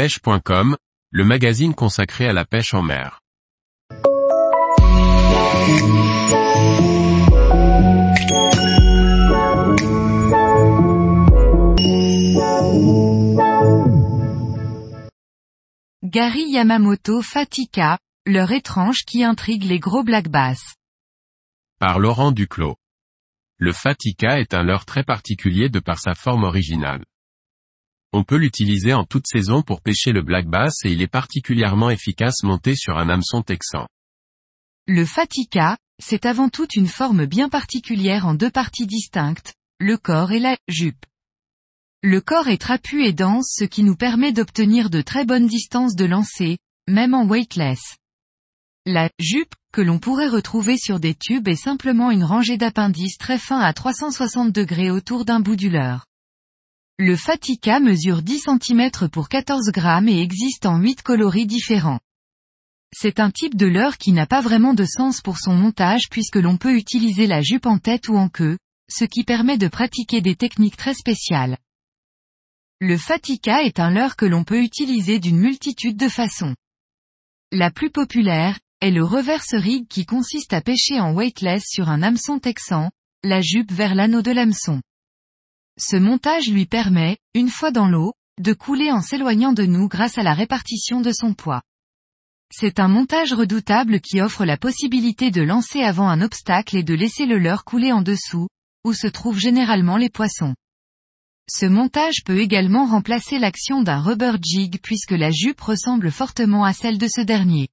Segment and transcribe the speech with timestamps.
[0.00, 0.78] pêche.com,
[1.10, 3.20] le magazine consacré à la pêche en mer.
[16.02, 20.76] Gary Yamamoto Fatika, leur étrange qui intrigue les gros black bass.
[21.78, 22.76] Par Laurent Duclos.
[23.58, 27.04] Le Fatika est un leurre très particulier de par sa forme originale.
[28.12, 31.90] On peut l'utiliser en toute saison pour pêcher le black bass et il est particulièrement
[31.90, 33.86] efficace monté sur un hameçon texan.
[34.88, 40.32] Le Fatika, c'est avant tout une forme bien particulière en deux parties distinctes, le corps
[40.32, 41.06] et la jupe.
[42.02, 45.94] Le corps est trapu et dense ce qui nous permet d'obtenir de très bonnes distances
[45.94, 46.58] de lancer,
[46.88, 47.96] même en weightless.
[48.86, 53.38] La jupe, que l'on pourrait retrouver sur des tubes est simplement une rangée d'appendices très
[53.38, 56.06] fins à 360 degrés autour d'un bout du leurre.
[57.02, 61.98] Le Fatica mesure 10 cm pour 14 grammes et existe en 8 coloris différents.
[62.92, 66.36] C'est un type de leurre qui n'a pas vraiment de sens pour son montage puisque
[66.36, 68.58] l'on peut utiliser la jupe en tête ou en queue,
[68.90, 71.56] ce qui permet de pratiquer des techniques très spéciales.
[72.80, 76.54] Le Fatica est un leurre que l'on peut utiliser d'une multitude de façons.
[77.50, 82.02] La plus populaire, est le reverse rig qui consiste à pêcher en weightless sur un
[82.02, 82.90] hameçon texan,
[83.24, 84.82] la jupe vers l'anneau de l'hameçon.
[85.78, 90.18] Ce montage lui permet, une fois dans l'eau, de couler en s'éloignant de nous grâce
[90.18, 91.62] à la répartition de son poids.
[92.52, 96.94] C'est un montage redoutable qui offre la possibilité de lancer avant un obstacle et de
[96.94, 98.48] laisser le leurre couler en dessous,
[98.84, 100.54] où se trouvent généralement les poissons.
[101.48, 106.72] Ce montage peut également remplacer l'action d'un rubber jig puisque la jupe ressemble fortement à
[106.72, 107.68] celle de ce dernier.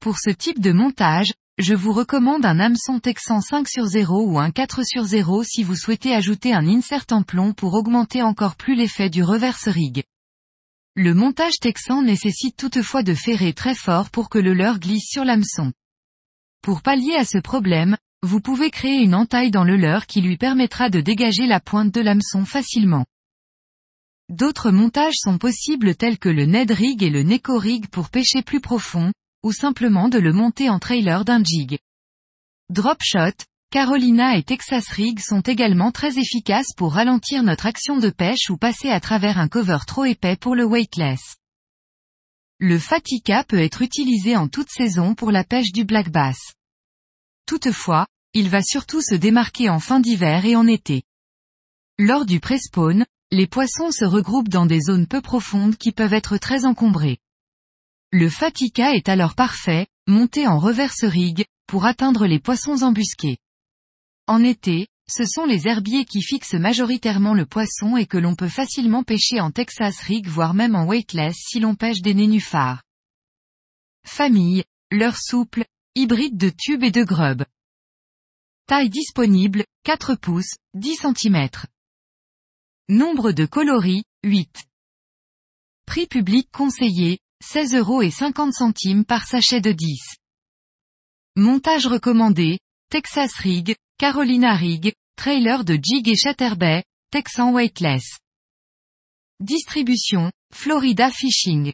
[0.00, 4.38] Pour ce type de montage, je vous recommande un hameçon texan 5 sur 0 ou
[4.38, 8.56] un 4 sur 0 si vous souhaitez ajouter un insert en plomb pour augmenter encore
[8.56, 10.02] plus l'effet du reverse rig.
[10.96, 15.24] Le montage texan nécessite toutefois de ferrer très fort pour que le leurre glisse sur
[15.24, 15.72] l'hameçon.
[16.62, 20.38] Pour pallier à ce problème, vous pouvez créer une entaille dans le leurre qui lui
[20.38, 23.04] permettra de dégager la pointe de l'hameçon facilement.
[24.30, 28.42] D'autres montages sont possibles tels que le Ned Rig et le Neko Rig pour pêcher
[28.42, 31.78] plus profond, ou simplement de le monter en trailer d'un jig.
[32.70, 38.50] Dropshot, Carolina et Texas Rig sont également très efficaces pour ralentir notre action de pêche
[38.50, 41.36] ou passer à travers un cover trop épais pour le weightless.
[42.58, 46.38] Le Fatica peut être utilisé en toute saison pour la pêche du black bass.
[47.46, 51.02] Toutefois, il va surtout se démarquer en fin d'hiver et en été.
[51.98, 56.36] Lors du pré-spawn, les poissons se regroupent dans des zones peu profondes qui peuvent être
[56.36, 57.18] très encombrées.
[58.14, 63.38] Le Fatica est alors parfait, monté en reverse rig, pour atteindre les poissons embusqués.
[64.26, 68.50] En été, ce sont les herbiers qui fixent majoritairement le poisson et que l'on peut
[68.50, 72.82] facilement pêcher en Texas rig voire même en weightless si l'on pêche des nénuphars.
[74.06, 75.64] Famille, leur souple,
[75.94, 77.46] hybride de tubes et de grub.
[78.66, 81.48] Taille disponible, 4 pouces, 10 cm.
[82.90, 84.66] Nombre de coloris, 8.
[85.86, 89.98] Prix public conseillé, 16 euros et 50 centimes par sachet de 10.
[91.36, 98.18] Montage recommandé, Texas Rig, Carolina Rig, trailer de Jig et Chatterbait, Texan Weightless.
[99.40, 101.72] Distribution, Florida Fishing.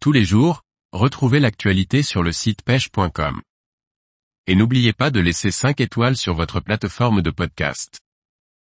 [0.00, 0.62] Tous les jours,
[0.92, 3.40] retrouvez l'actualité sur le site pêche.com.
[4.48, 8.00] Et n'oubliez pas de laisser 5 étoiles sur votre plateforme de podcast.